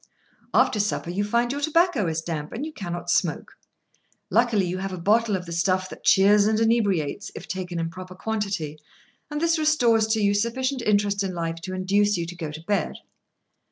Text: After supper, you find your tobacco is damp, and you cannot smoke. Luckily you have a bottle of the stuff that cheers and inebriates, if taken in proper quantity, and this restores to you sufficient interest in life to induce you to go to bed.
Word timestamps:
After 0.51 0.79
supper, 0.79 1.11
you 1.11 1.23
find 1.23 1.51
your 1.51 1.61
tobacco 1.61 2.07
is 2.07 2.23
damp, 2.23 2.51
and 2.53 2.65
you 2.65 2.73
cannot 2.73 3.11
smoke. 3.11 3.55
Luckily 4.31 4.65
you 4.65 4.79
have 4.79 4.91
a 4.91 4.97
bottle 4.97 5.35
of 5.35 5.45
the 5.45 5.51
stuff 5.51 5.89
that 5.91 6.03
cheers 6.03 6.47
and 6.47 6.59
inebriates, 6.59 7.29
if 7.35 7.47
taken 7.47 7.77
in 7.79 7.91
proper 7.91 8.15
quantity, 8.15 8.79
and 9.29 9.39
this 9.39 9.59
restores 9.59 10.07
to 10.07 10.19
you 10.19 10.33
sufficient 10.33 10.81
interest 10.81 11.21
in 11.21 11.35
life 11.35 11.57
to 11.57 11.75
induce 11.75 12.17
you 12.17 12.25
to 12.25 12.35
go 12.35 12.49
to 12.49 12.61
bed. 12.63 12.95